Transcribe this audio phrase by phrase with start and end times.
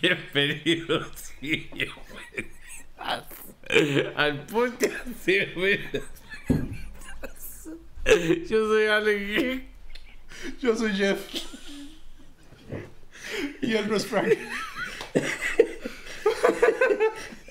[0.00, 3.26] Bienvenidos y bienvenidas
[4.16, 6.02] al podcast Bienvenidos.
[8.48, 9.66] Yo soy Ale.
[10.60, 11.18] Yo soy Jeff.
[13.62, 14.34] Y él no es Frank.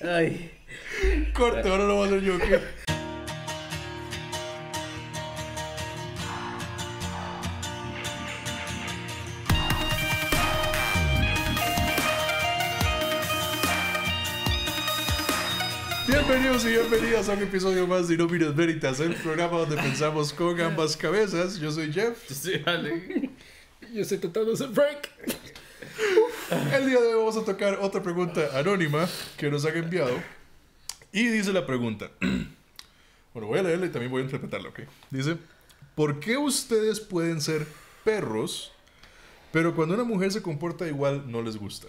[0.02, 0.52] Ay.
[1.32, 2.38] Corte, ahora lo voy a hacer yo.
[2.38, 2.85] ¿qué?
[16.08, 20.60] Bienvenidos y bienvenidas a un episodio más de Iluminas Veritas, el programa donde pensamos con
[20.60, 21.58] ambas cabezas.
[21.58, 22.28] Yo soy Jeff.
[22.28, 23.30] Yo soy Ale.
[23.92, 25.08] Yo estoy tratando de ser Frank.
[26.72, 30.16] El día de hoy vamos a tocar otra pregunta anónima que nos han enviado.
[31.10, 32.10] Y dice la pregunta.
[33.34, 34.80] Bueno, voy a leerla y también voy a interpretarla, ¿ok?
[35.10, 35.36] Dice,
[35.94, 37.66] ¿por qué ustedes pueden ser
[38.02, 38.72] perros,
[39.52, 41.88] pero cuando una mujer se comporta igual no les gusta?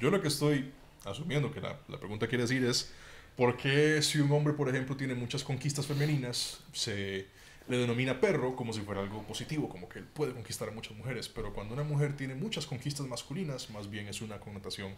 [0.00, 0.72] Yo lo que estoy
[1.04, 2.90] asumiendo que la, la pregunta quiere decir es,
[3.40, 7.24] ¿por qué si un hombre, por ejemplo, tiene muchas conquistas femeninas, se
[7.68, 10.94] le denomina perro como si fuera algo positivo, como que él puede conquistar a muchas
[10.94, 14.92] mujeres, pero cuando una mujer tiene muchas conquistas masculinas, más bien es una connotación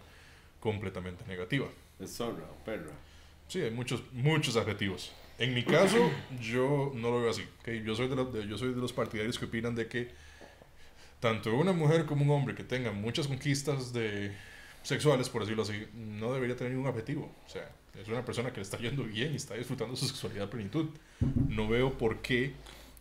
[0.59, 1.69] completamente negativa.
[2.01, 2.91] Es zorra o perra.
[3.47, 5.13] Sí, hay muchos, muchos adjetivos.
[5.39, 7.43] En mi caso, yo no lo veo así.
[7.61, 7.69] ¿ok?
[7.85, 10.11] Yo, soy de los, de- yo soy de los partidarios que opinan de que
[11.21, 14.33] tanto una mujer como un hombre que tenga muchas conquistas de
[14.83, 17.33] sexuales, por decirlo así, no debería tener ningún objetivo.
[17.47, 17.69] O sea,
[18.01, 20.89] es una persona que le está yendo bien y está disfrutando su sexualidad a plenitud.
[21.49, 22.55] No veo por qué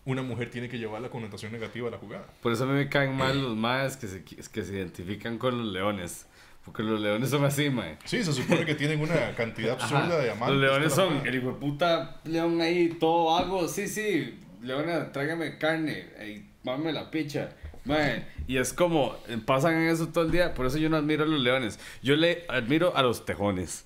[0.05, 2.25] una mujer tiene que llevar la connotación negativa a la jugada.
[2.41, 5.57] Por eso a mí me caen mal los maes que se, que se identifican con
[5.57, 6.25] los leones.
[6.65, 7.97] Porque los leones son así, mae.
[8.05, 10.17] Sí, se supone que tienen una cantidad absurda Ajá.
[10.17, 10.57] de amantes.
[10.57, 13.67] Los leones son el hijo de puta león ahí, todo vago.
[13.67, 16.05] Sí, sí, leona, tráigame carne.
[16.23, 17.55] Y mame la picha.
[17.85, 20.53] Mae, y es como, eh, pasan en eso todo el día.
[20.53, 21.79] Por eso yo no admiro a los leones.
[22.03, 23.85] Yo le admiro a los tejones.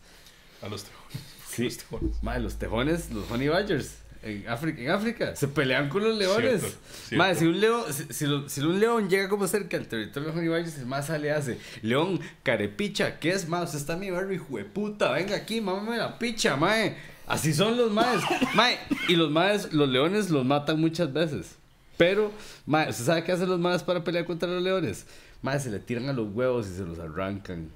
[0.62, 1.24] A los tejones.
[1.50, 1.64] Sí.
[1.66, 2.24] Los tejones.
[2.24, 4.00] Mae, los tejones, los honey badgers.
[4.24, 6.60] En África, en África se pelean con los leones.
[6.62, 6.78] Cierto,
[7.08, 7.16] cierto.
[7.24, 10.30] Mae, si un león, si, si lo- si un león llega como cerca al territorio
[10.30, 13.66] de los honey badgers, el más sale hace, león, carepicha, ¿qué es más?
[13.66, 16.98] Usted está en mi barrio, hijo de puta, venga aquí, mámame la picha, mae.
[17.28, 18.22] Así son los maes.
[18.56, 18.78] Mae,
[19.08, 21.56] y los maes, los leones los matan muchas veces.
[21.98, 22.32] Pero,
[22.66, 25.06] mae, ¿usted sabe qué hacen los maes para pelear contra los leones?
[25.42, 27.70] Mae, se le tiran a los huevos y se los arrancan.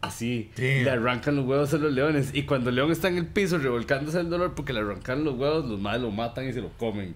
[0.00, 0.84] Así, Damn.
[0.84, 2.30] le arrancan los huevos a los leones.
[2.34, 5.34] Y cuando el león está en el piso revolcándose el dolor porque le arrancan los
[5.36, 7.14] huevos, los maes lo matan y se lo comen.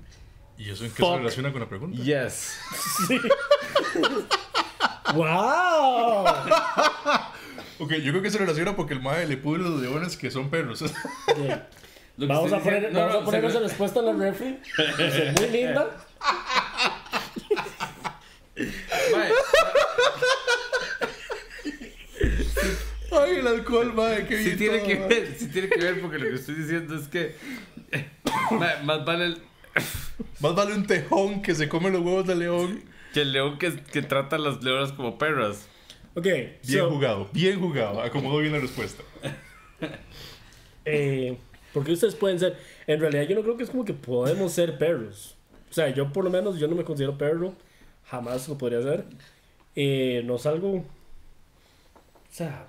[0.59, 1.13] ¿Y eso en qué Fuck.
[1.13, 2.03] se relaciona con la pregunta?
[2.03, 2.59] Yes.
[5.15, 6.25] ¡Wow!
[7.79, 10.49] Ok, yo creo que se relaciona porque el mae le pude los leones que son
[10.49, 10.83] perros.
[12.19, 14.59] Lo Vamos a poner, no, vamos no, a poner esa respuesta en la refri.
[14.99, 15.91] Es muy linda.
[18.57, 19.31] Mae,
[23.13, 24.59] Ay, el alcohol, mae, qué sí bien.
[24.59, 27.35] tiene todo, que ver, sí tiene que ver porque lo que estoy diciendo es que
[28.53, 29.43] mae, más vale el,
[30.41, 32.83] Más vale un tejón que se come los huevos de león.
[33.13, 35.67] que el león que, que trata a las leonas como perras.
[36.15, 38.01] Ok, Bien so, jugado, bien jugado.
[38.03, 39.03] Acomodó bien la respuesta.
[40.87, 41.37] eh,
[41.77, 42.57] porque ustedes pueden ser.
[42.87, 45.37] En realidad, yo no creo que es como que podemos ser perros.
[45.71, 47.53] O sea, yo por lo menos, yo no me considero perro.
[48.07, 49.05] Jamás lo podría ser.
[49.75, 50.77] Eh, no salgo.
[50.77, 50.85] O
[52.31, 52.67] sea,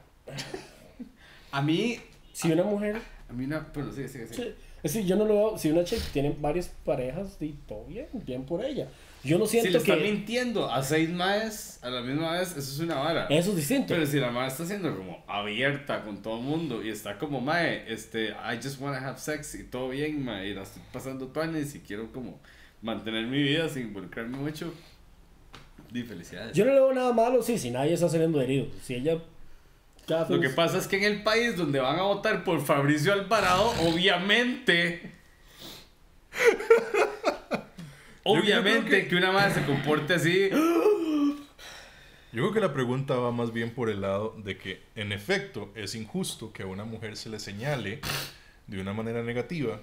[1.52, 2.02] A mí,
[2.34, 2.98] si una mujer.
[3.30, 4.54] a mí una, pero sí, sí, sí.
[4.88, 5.58] Es decir, yo no lo veo.
[5.58, 8.88] Si una chica tiene varias parejas, y todo bien, bien por ella.
[9.24, 10.02] Yo no Si siento le está que.
[10.02, 13.28] mintiendo a seis maes a la misma vez, eso es una vara.
[13.30, 13.88] Eso es distinto.
[13.90, 17.42] Pero si la madre está siendo como abierta con todo el mundo y está como,
[17.42, 21.28] mae, este, I just wanna have sex y todo bien, mae, y la estoy pasando
[21.28, 22.40] tuanes y quiero como
[22.82, 24.74] mantener mi vida sin involucrarme mucho,
[25.92, 26.56] di felicidades.
[26.56, 28.68] Yo no le veo nada malo, sí, si nadie está saliendo herido.
[28.84, 29.18] Si ella.
[30.30, 33.74] Lo que pasa es que en el país donde van a votar por Fabricio Alvarado,
[33.82, 35.12] obviamente...
[38.24, 40.50] Obviamente que- que una madre se comporte así.
[42.34, 45.72] Yo creo que la pregunta va más bien por el lado de que, en efecto,
[45.76, 48.02] es injusto que a una mujer se le señale
[48.68, 49.80] de una manera negativa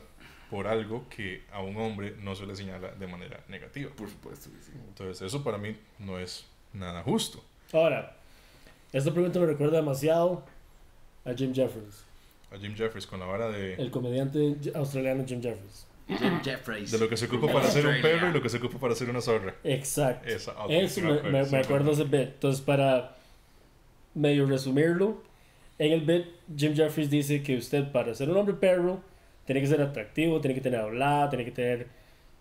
[0.51, 3.91] por algo que a un hombre no se le señala de manera negativa.
[3.97, 4.73] Por supuesto que sí.
[4.89, 6.45] Entonces, eso para mí no es
[6.75, 7.43] nada justo.
[7.73, 8.15] Ahora,
[8.99, 10.45] esta pregunta me recuerda demasiado
[11.25, 12.05] a Jim Jeffries,
[12.53, 15.87] A Jim Jeffries con la vara de, el comediante australiano Jim Jeffries.
[16.07, 16.91] Jim Jeffries.
[16.91, 18.95] de lo que se ocupa para ser un perro y lo que se ocupa para
[18.95, 19.55] ser una zorra.
[19.65, 20.29] Exacto.
[20.29, 22.29] Esa, Eso me, me- me acuerdo ese bit.
[22.35, 23.17] Entonces, para
[24.15, 25.23] medio resumirlo,
[25.79, 26.27] en el bit,
[26.57, 29.01] Jim Jeffries dice que usted, para ser un hombre perro,
[29.47, 31.87] tiene que ser atractivo, tiene que tener hablar, tiene que tener.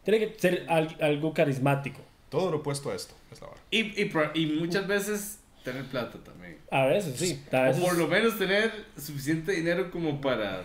[0.04, 2.02] Tiene que ser al- algo carismático.
[2.30, 3.62] Todo lo opuesto a esto es la vara.
[3.72, 6.57] Y, y, y muchas veces tener plata también.
[6.71, 7.42] A veces sí.
[7.51, 10.63] A O por lo menos tener suficiente dinero como para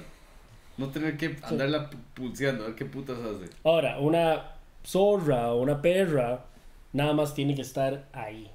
[0.76, 3.50] no tener que andarla pu- pulseando, a ver qué putas hace.
[3.64, 4.52] Ahora, una
[4.84, 6.44] zorra o una perra
[6.92, 8.50] nada más tiene que estar ahí.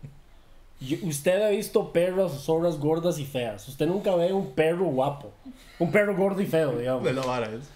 [0.79, 3.67] Y usted ha visto perras o zorras gordas y feas.
[3.69, 5.33] Usted nunca ve un perro guapo.
[5.79, 7.03] Un perro gordo y feo, digamos.
[7.03, 7.69] De la vara es.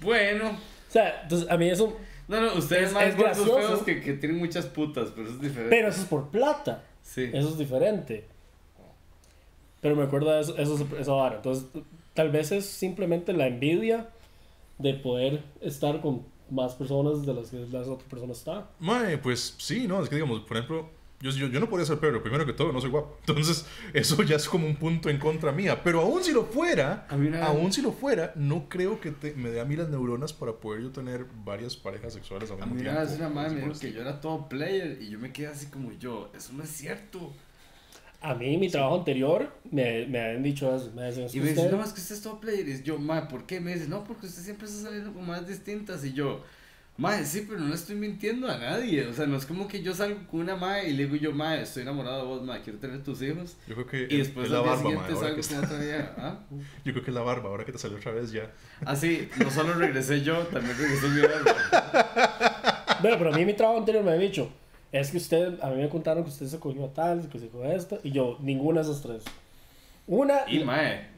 [0.00, 1.96] Bueno, O sea, entonces a mí eso...
[2.28, 3.66] no, no, ustedes Es- más es gordos gracioso.
[3.68, 5.70] feos que, que tienen muchas putas, pero eso es diferente.
[5.76, 6.82] Pero eso es por plata.
[7.04, 7.30] Sí.
[7.32, 8.26] Eso es diferente.
[9.80, 11.36] Pero me acuerdo de eso, eso, eso ahora.
[11.36, 11.66] Entonces,
[12.14, 14.08] tal vez es simplemente la envidia
[14.78, 18.64] de poder estar con más personas de las que las otras personas están.
[18.78, 20.88] Mae, pues sí, no, es que digamos, por ejemplo,
[21.24, 23.16] yo, yo, yo no podría ser perro, primero que todo, no soy guapo.
[23.26, 25.82] Entonces, eso ya es como un punto en contra mía.
[25.82, 29.32] Pero aún si lo fuera, A una- aún si lo fuera, no creo que te-
[29.34, 32.66] me dé a mí las neuronas para poder yo tener varias parejas sexuales al A
[32.66, 33.14] mismo mí tiempo.
[33.16, 35.90] una madre me dijo que yo era todo player y yo me quedé así como
[35.92, 37.32] yo, eso no es cierto.
[38.20, 40.90] A mí, mi trabajo anterior, me, me habían dicho eso.
[40.94, 42.66] Me decían, "Es Y me dice, usted- no, es que usted es todo player.
[42.66, 43.60] Y yo, madre, ¿por qué?
[43.60, 46.02] Me dice, no, porque usted siempre está saliendo con más distintas.
[46.06, 46.42] Y yo,
[46.96, 49.06] madre, sí, pero no le estoy mintiendo a nadie.
[49.06, 51.32] O sea, no es como que yo salgo con una madre y le digo yo,
[51.32, 53.56] madre, estoy enamorado de vos, madre, quiero tener tus hijos.
[53.66, 55.54] Yo creo que Y después es la día barba, siguiente mae, ahora salgo que con
[55.64, 56.14] está- otra vieja.
[56.18, 56.38] ¿ah?
[56.84, 58.50] Yo creo que es la barba, ahora que te salió otra vez ya.
[58.84, 62.80] Así, no solo regresé yo, también regresó mi barba.
[63.02, 64.48] Bueno, pero a mí mi trabajo anterior me había dicho,
[64.90, 67.48] es que usted, a mí me contaron que usted se cogió a tal, que se
[67.48, 69.24] cogió a esta, y yo, ninguna de esas tres.
[70.06, 71.08] Una, Y madre,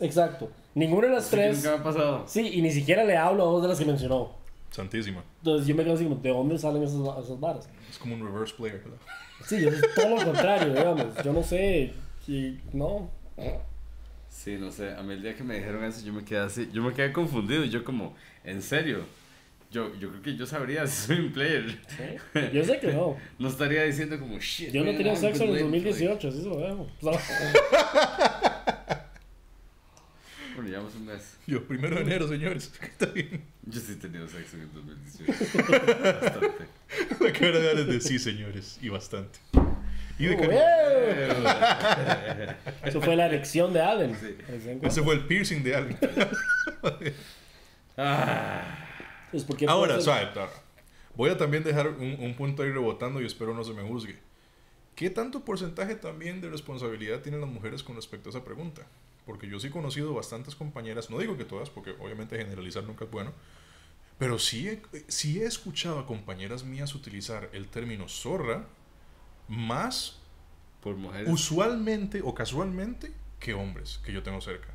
[0.00, 2.24] exacto, ninguna de las sí que tres, nunca me ha pasado.
[2.26, 4.32] sí, y ni siquiera le hablo a dos de las que mencionó.
[4.76, 5.24] Santísima.
[5.38, 7.66] Entonces yo me quedo así como, ¿de dónde salen esas, esas varas?
[7.90, 8.98] Es como un reverse player, ¿verdad?
[9.46, 11.94] Sí, es todo lo contrario, digamos, yo no sé,
[12.24, 13.10] si, no.
[14.28, 16.68] Sí, no sé, a mí el día que me dijeron eso yo me quedé así,
[16.74, 18.14] yo me quedé confundido, yo como,
[18.44, 19.06] ¿en serio?
[19.70, 21.80] Yo, yo creo que yo sabría si soy un player.
[21.88, 22.40] ¿sí?
[22.52, 23.16] Yo sé que no.
[23.38, 24.72] No estaría diciendo como, shit.
[24.72, 26.86] Yo no tenía sexo en el good lady", 2018, así se lo veo.
[30.66, 31.36] Bueno, llevamos un mes.
[31.46, 32.72] Yo, primero de enero, señores.
[32.82, 33.44] Está bien.
[33.66, 35.32] Yo sí he tenido sexo en el 2018.
[36.02, 36.66] Bastante.
[37.20, 38.78] La cara de Alex de sí, señores.
[38.82, 39.38] Y bastante.
[40.18, 40.60] Y de cariño.
[42.84, 44.16] Eso fue la elección de Allen.
[44.16, 44.36] Sí.
[44.82, 45.98] Ese fue el piercing de Allen.
[47.96, 48.62] Ah,
[49.30, 50.50] Pues, ¿por qué Ahora, ahora.
[51.14, 54.18] Voy a también dejar un, un punto ahí rebotando y espero no se me juzgue.
[54.96, 58.82] ¿Qué tanto porcentaje también de responsabilidad tienen las mujeres con respecto a esa pregunta?
[59.26, 63.04] Porque yo sí he conocido bastantes compañeras, no digo que todas, porque obviamente generalizar nunca
[63.04, 63.32] es bueno,
[64.18, 68.66] pero sí he, sí he escuchado a compañeras mías utilizar el término zorra
[69.48, 70.18] más
[70.80, 71.28] por mujeres.
[71.28, 74.72] usualmente o casualmente que hombres que yo tengo cerca.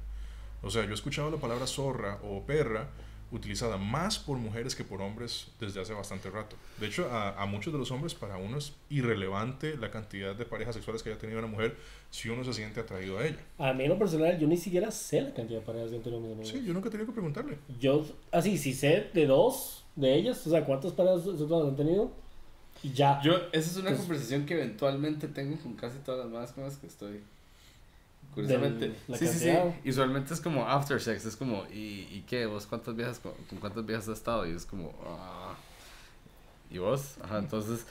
[0.62, 2.90] O sea, yo he escuchado la palabra zorra o perra
[3.32, 6.56] utilizada más por mujeres que por hombres desde hace bastante rato.
[6.80, 10.46] De hecho, a, a muchos de los hombres, para uno es irrelevante la cantidad de
[10.46, 11.76] parejas sexuales que haya tenido una mujer
[12.10, 13.40] si uno se siente atraído a ella.
[13.58, 16.04] A mí en lo personal, yo ni siquiera sé la cantidad de parejas que han
[16.04, 16.48] tenido mis.
[16.50, 17.58] Sí, yo nunca he tenido que preguntarle.
[17.80, 22.12] Yo, así, si sé de dos de ellas, o sea, cuántas parejas sexuales han tenido,
[22.84, 23.22] y ya.
[23.24, 26.64] Yo, esa es una Pues- conversación que eventualmente tengo con casi todas las más con
[26.66, 27.22] las que estoy.
[28.34, 28.88] Curiosamente.
[28.90, 29.52] Del- la sí, sí, sí.
[29.84, 31.26] Y usualmente es como after sex.
[31.26, 32.46] Es como, ¿y, y qué?
[32.46, 34.48] ¿Vos cuántas viejas, con, con cuántas viejas has estado?
[34.48, 35.54] Y es como, ah.
[36.70, 37.16] ¿Y vos?
[37.24, 37.86] Ajá, entonces.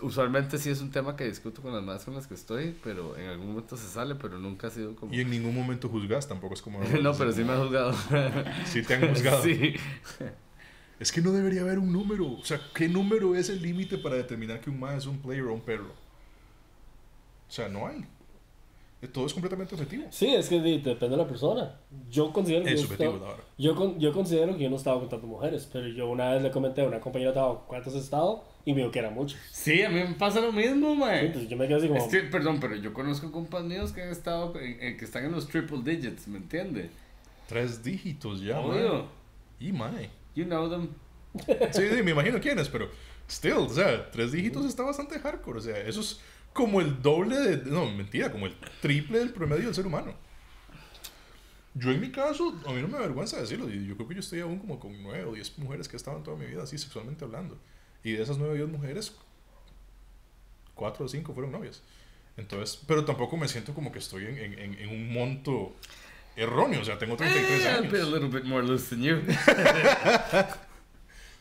[0.00, 3.16] Usualmente sí es un tema que discuto con las más con las que estoy, pero
[3.16, 5.12] en algún momento se sale, pero nunca ha sido como.
[5.12, 6.78] Y en ningún momento juzgas, tampoco es como...
[7.02, 7.92] no, pero sí me ha juzgado.
[8.66, 9.42] Sí te han juzgado.
[9.42, 9.74] sí.
[11.00, 12.30] Es que no debería haber un número.
[12.32, 15.44] O sea, ¿qué número es el límite para determinar que un man es un player
[15.44, 15.90] o un perro?
[17.48, 18.04] O sea, no hay.
[19.00, 20.04] Eh, Todo es completamente objetivo.
[20.10, 21.78] Sí, es que sí, depende de la persona.
[22.10, 24.76] Yo considero que Es yo, subjetivo estaba- la yo, con- yo considero que yo no
[24.76, 27.94] estaba con tantas mujeres, pero yo una vez le comenté a una compañera trabajo cuántas
[27.94, 29.38] he estado y me dijo que eran muchas.
[29.52, 31.14] Sí, a mí me pasa lo mismo, Sí, man.
[31.14, 34.02] Entonces yo me quedé así como, Es que, perdón, pero yo conozco compas míos que
[34.02, 36.90] han estado, en- en- que están en los triple digits, ¿me entiende?
[37.46, 38.94] Tres dígitos ya, Obvio.
[38.94, 39.04] man.
[39.60, 40.10] Y mae.
[40.34, 40.88] You know them.
[41.72, 42.88] Sí, sí, me imagino quiénes, pero
[43.30, 45.58] still, o sea, tres dígitos está bastante hardcore.
[45.58, 46.20] O sea, eso es
[46.52, 47.56] como el doble de.
[47.70, 50.14] No, mentira, como el triple del promedio del ser humano.
[51.74, 53.68] Yo en mi caso, a mí no me avergüenza decirlo.
[53.68, 56.16] Yo creo que yo estoy aún como con nueve o diez mujeres que he estado
[56.16, 57.56] en toda mi vida así sexualmente hablando.
[58.02, 59.14] Y de esas nueve o diez mujeres,
[60.74, 61.82] cuatro o cinco fueron novias.
[62.36, 65.76] Entonces, pero tampoco me siento como que estoy en, en- en- un monto
[66.36, 66.80] erróneo.
[66.80, 67.92] O sea, tengo 33 Eh, I'll años.
[67.92, 69.20] be a little bit more loose than you.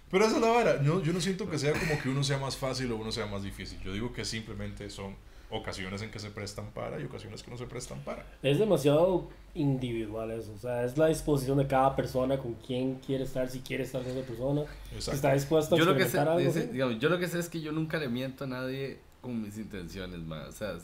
[0.09, 0.81] Pero esa es la vara.
[0.81, 3.25] No, yo no siento que sea como que uno sea más fácil o uno sea
[3.25, 3.79] más difícil.
[3.81, 5.15] Yo digo que simplemente son
[5.49, 8.25] ocasiones en que se prestan para y ocasiones que no se prestan para.
[8.43, 10.51] es demasiado individual eso.
[10.53, 14.01] O sea, es la disposición de cada persona con quién quiere estar, si quiere estar
[14.01, 14.63] con esa persona,
[14.97, 16.51] si está dispuesto a yo, lo que sé, algo.
[16.51, 19.57] digamos, yo lo que sé es que yo nunca le miento a nadie con mis
[19.57, 20.47] intenciones, man.
[20.47, 20.77] O sea,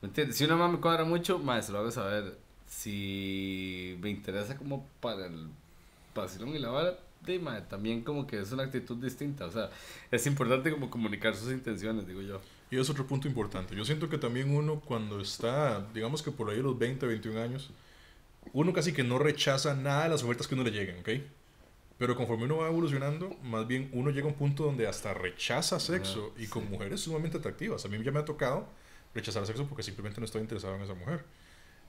[0.00, 0.36] ¿Me entiendes?
[0.36, 2.38] Si una mamá me cuadra mucho, mae, se lo hago saber.
[2.66, 5.48] Si me interesa como para el
[6.14, 9.46] vacilón y la vara, de, mae, también como que es una actitud distinta.
[9.46, 9.70] O sea,
[10.10, 12.40] es importante como comunicar sus intenciones, digo yo.
[12.70, 13.74] Y es otro punto importante.
[13.74, 17.70] Yo siento que también uno cuando está, digamos que por ahí los 20, 21 años,
[18.52, 21.08] uno casi que no rechaza nada de las ofertas que uno le lleguen, ¿ok?
[21.98, 25.78] Pero conforme uno va evolucionando, más bien uno llega a un punto donde hasta rechaza
[25.78, 27.84] sexo y con mujeres sumamente atractivas.
[27.84, 28.66] A mí ya me ha tocado
[29.14, 31.24] rechazar sexo porque simplemente no estoy interesado en esa mujer.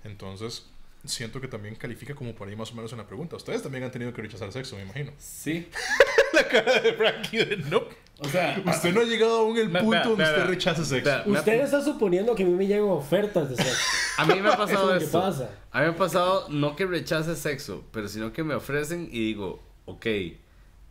[0.04, 0.70] Entonces,
[1.06, 3.36] siento que también califica como por ahí más o menos una pregunta.
[3.36, 5.12] Ustedes también han tenido que rechazar sexo, me imagino.
[5.18, 5.68] Sí.
[6.34, 7.84] La cara de Frankie de no.
[8.24, 11.12] O sea, Usted no ha llegado aún al Me- punto donde usted rechaza sexo.
[11.12, 13.76] Ha- Usted está suponiendo que a mí me llegan ofertas de sexo.
[14.18, 15.22] a mí me ha Eso pasado es lo que esto.
[15.22, 15.50] pasa.
[15.72, 19.26] A mí me ha pasado no que rechace sexo, pero sino que me ofrecen y
[19.26, 20.06] digo, ok,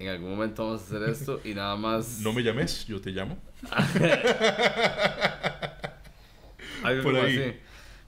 [0.01, 2.19] en algún momento vamos a hacer esto y nada más.
[2.19, 3.39] No me llames, yo te llamo.
[6.83, 7.39] Algo Por ahí.
[7.39, 7.57] así.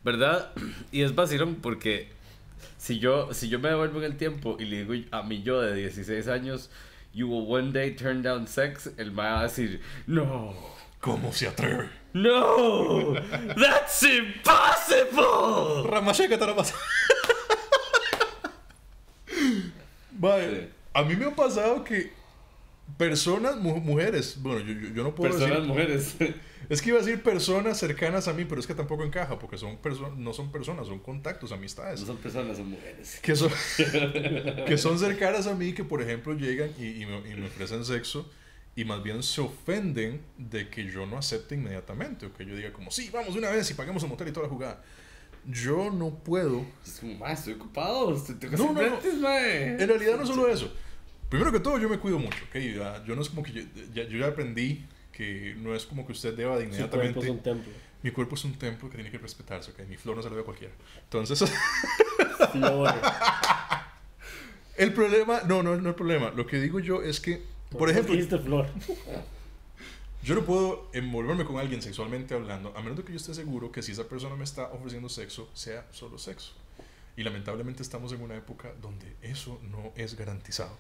[0.05, 0.53] ¿Verdad?
[0.93, 2.09] Y es vacilón porque
[2.79, 5.61] si yo, si yo me devuelvo en el tiempo y le digo a mi yo
[5.61, 6.71] de 16 años,
[7.15, 10.55] you will one day turn down sex, él me va a decir, no,
[11.01, 11.89] ¿Cómo se atreve?
[12.15, 13.15] no,
[13.57, 15.89] that's impossible.
[15.89, 16.75] Ramacheca te la pasa.
[20.13, 22.13] Vale, a mí me ha pasado que
[22.99, 25.69] personas, mu- mujeres, bueno, yo, yo, yo no puedo Personas, decir.
[25.69, 26.17] mujeres.
[26.69, 29.59] Es que iba a decir personas cercanas a mí, pero es que tampoco encaja, porque
[29.59, 29.79] son
[30.19, 32.01] no son personas, son contactos, No amistades.
[32.01, 33.19] son personas, son mujeres.
[33.23, 33.51] Que son,
[34.67, 37.85] que son cercanas a mí, que por ejemplo llegan y, y me, y me ofrecen
[37.85, 38.31] sexo
[38.75, 42.73] y más bien se ofenden de que yo no acepte inmediatamente, o que yo diga
[42.73, 44.83] como, sí, vamos de una vez y paguemos el motel y toda la jugada.
[45.45, 49.21] Yo no puedo Es como, ma, estoy ocupado, estoy tengo No, no, no.
[49.21, 49.83] mae".
[49.83, 50.73] En realidad no solo eso.
[51.29, 52.57] Primero que todo, yo me cuido mucho, ¿ok?
[53.07, 56.13] Yo no es como que yo ya, yo ya aprendí que no es como que
[56.13, 57.21] usted deba de Su cuerpo inmediatamente.
[57.21, 57.73] es un templo.
[58.03, 59.81] Mi cuerpo es un templo que tiene que respetarse, ¿ok?
[59.89, 60.75] Mi flor no se lo ve a cualquiera.
[61.05, 61.39] Entonces,
[62.53, 62.95] Flor.
[64.77, 66.31] el problema, no, no, no el problema.
[66.31, 68.67] Lo que digo yo es que, por ejemplo, Dijiste flor.
[70.25, 73.71] yo no puedo envolverme con alguien sexualmente hablando a menos de que yo esté seguro
[73.71, 76.55] que si esa persona me está ofreciendo sexo, sea solo sexo.
[77.17, 80.77] Y lamentablemente estamos en una época donde eso no es garantizado.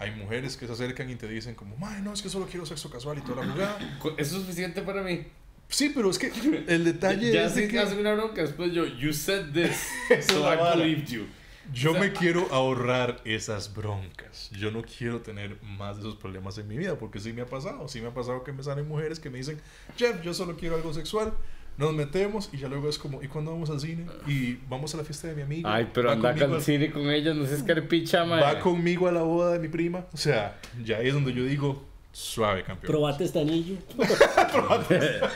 [0.00, 2.66] Hay mujeres que se acercan y te dicen como, "Mae, no, es que solo quiero
[2.66, 3.78] sexo casual y toda la jugada.
[4.16, 5.26] ¿Es suficiente para mí?
[5.68, 6.32] Sí, pero es que
[6.68, 9.86] el detalle ya es de si que hace una bronca, después yo, you said this,
[10.26, 11.26] so I believed you.
[11.72, 14.50] yo o sea- me quiero ahorrar esas broncas.
[14.50, 17.46] Yo no quiero tener más de esos problemas en mi vida, porque sí me ha
[17.46, 17.86] pasado.
[17.86, 19.60] Sí me ha pasado que me salen mujeres que me dicen,
[19.96, 21.32] Jeff, yo solo quiero algo sexual.
[21.80, 24.04] Nos metemos y ya luego es como, ¿y cuándo vamos al cine?
[24.26, 25.66] Y vamos a la fiesta de mi amigo.
[25.68, 28.42] Ay, pero anda al al- cine con ellos, no seas carepicha, mae.
[28.42, 30.04] Va conmigo a la boda de mi prima.
[30.12, 31.82] O sea, ya ahí es donde yo digo,
[32.12, 32.92] suave, campeón.
[32.92, 33.76] Probate este anillo.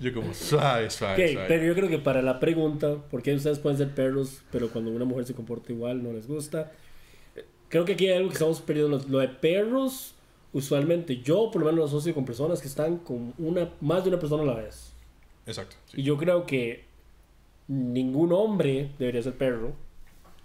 [0.00, 1.46] Yo como, suave, suave, suave.
[1.46, 4.90] pero yo creo que para la pregunta, ¿por qué ustedes pueden ser perros, pero cuando
[4.90, 6.72] una mujer se comporta igual no les gusta?
[7.68, 9.00] Creo que aquí hay algo que estamos perdiendo.
[9.08, 10.14] Lo de perros,
[10.52, 14.08] usualmente yo por lo menos lo asocio con personas que están con una más de
[14.10, 14.91] una persona a la vez.
[15.46, 15.76] Exacto.
[15.86, 16.00] sí.
[16.00, 16.84] Y yo creo que
[17.68, 19.72] ningún hombre debería ser perro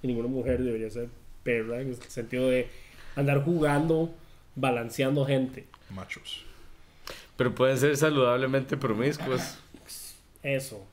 [0.01, 1.09] y ninguna mujer debería ser
[1.43, 2.67] perra en el sentido de
[3.15, 4.13] andar jugando,
[4.55, 5.65] balanceando gente.
[5.89, 6.43] Machos.
[7.35, 9.57] Pero pueden ser saludablemente promiscuos.
[10.43, 10.85] Eso.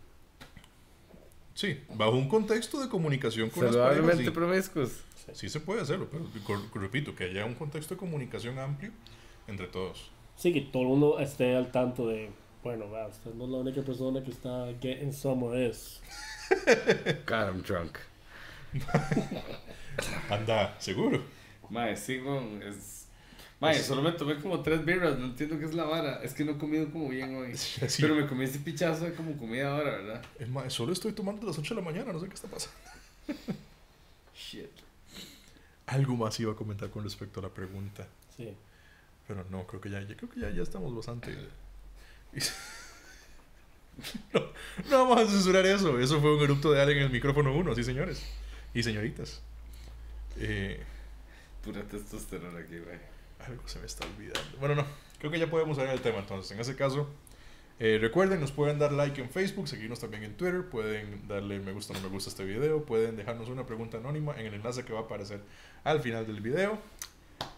[1.55, 3.95] Sí, bajo un contexto de comunicación con las parejas.
[3.97, 4.91] Saludablemente Sí, promiscuos.
[5.33, 6.27] sí se puede hacerlo, pero
[6.75, 8.91] repito, que haya un contexto de comunicación amplio
[9.47, 10.11] entre todos.
[10.37, 12.31] Sí, que todo el mundo esté al tanto de,
[12.65, 16.01] bueno, va, usted no es la única persona que está getting some of this.
[17.27, 17.99] God, I'm drunk.
[20.31, 21.23] Anda, seguro.
[21.71, 23.07] Mae, sí, weón, es...
[23.61, 26.23] Mae, solo me tomé como tres birras, no entiendo qué es la vara.
[26.23, 27.57] Es que no he comido como bien hoy.
[27.57, 28.03] Sí.
[28.03, 30.23] Pero me comí ese pichazo de como comida ahora, ¿verdad?
[30.39, 32.49] Es más, solo estoy tomando a las 8 de la mañana, no sé qué está
[32.49, 32.77] pasando.
[34.37, 34.67] Shit.
[35.87, 38.07] Algo más iba a comentar con respecto a la pregunta.
[38.37, 38.53] Sí.
[39.29, 41.35] Pero no, creo que ya, ya- creo que ya, ya estamos bastante.
[44.33, 44.41] No,
[44.91, 45.99] no vamos a censurar eso.
[46.01, 48.25] Eso fue un erupto de Allen en el micrófono 1, sí, señores.
[48.75, 49.41] Y señoritas.
[50.39, 50.83] Eh,
[51.63, 52.99] Pura testosterona aquí, güey.
[53.47, 54.59] algo se me está olvidando.
[54.59, 54.85] Bueno, no.
[55.19, 56.19] Creo que ya podemos salir del tema.
[56.19, 57.09] Entonces, en ese caso,
[57.79, 61.73] eh, recuerden, nos pueden dar like en Facebook, seguirnos también en Twitter, pueden darle me
[61.73, 64.55] gusta o no me gusta a este video, pueden dejarnos una pregunta anónima en el
[64.55, 65.41] enlace que va a aparecer
[65.85, 66.79] al final del video.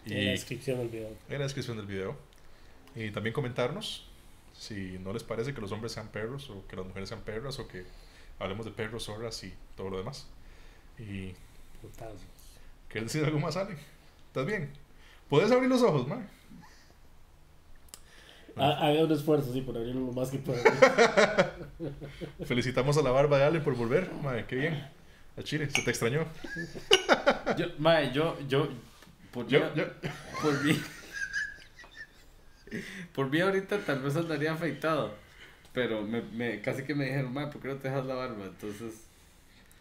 [0.05, 1.09] Y En la descripción del video.
[1.29, 2.17] en la descripción del video.
[2.95, 4.07] Y también comentarnos
[4.59, 7.59] si no les parece que los hombres sean perros o que las mujeres sean perras
[7.59, 7.85] o que
[8.39, 10.27] hablemos de perros, zorras y todo lo demás.
[10.99, 11.35] Y
[11.83, 12.21] Putazos.
[12.89, 13.77] ¿quieres decir algo más, Ale?
[14.29, 14.71] ¿Estás bien?
[15.29, 16.29] ¿Puedes abrir los ojos, man?
[18.57, 20.63] Ha- Haga un esfuerzo, sí, por abrirlo lo más que pueda.
[22.47, 24.11] Felicitamos a la barba de Ale por volver.
[24.23, 24.89] Madre, qué bien.
[25.37, 26.25] Al Chile, se te extrañó.
[27.59, 27.67] Yo,
[28.15, 28.69] yo, yo,
[29.31, 29.85] por Yo, yo.
[30.41, 30.81] por mí,
[33.15, 35.15] por mí ahorita tal vez andaría afeitado,
[35.73, 38.45] pero me, me, casi que me dijeron, mae, ¿por qué no te dejas la barba?
[38.45, 39.07] Entonces,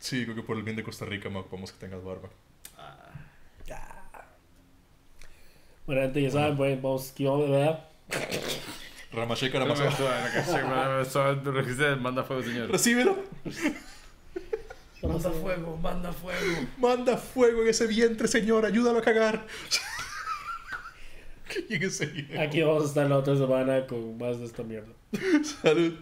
[0.05, 2.29] Sí, creo que por el bien de Costa Rica, me ocupamos que tengas barba.
[5.87, 7.87] Bueno, gente, ya saben, bueno, vamos, aquí vamos, ¿verdad?
[11.75, 12.71] Sea, manda fuego, señor.
[12.71, 13.17] Recíbelo.
[15.01, 16.67] Vamos a fuego, manda fuego.
[16.77, 18.65] Manda fuego en ese vientre, señor.
[18.65, 19.45] Ayúdalo a cagar.
[19.65, 21.44] y en ese vientre.
[22.39, 24.93] Aquí vamos a estar la otra semana con más de esta mierda.
[25.61, 25.93] Salud.